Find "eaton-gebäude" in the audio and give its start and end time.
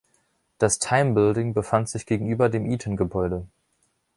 2.65-3.45